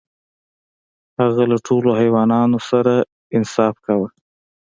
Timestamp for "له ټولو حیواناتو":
1.51-2.59